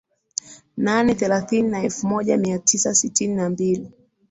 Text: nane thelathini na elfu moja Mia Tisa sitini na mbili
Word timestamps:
nane 0.77 1.15
thelathini 1.15 1.67
na 1.69 1.81
elfu 1.83 2.07
moja 2.07 2.37
Mia 2.37 2.59
Tisa 2.59 2.95
sitini 2.95 3.35
na 3.35 3.49
mbili 3.49 3.91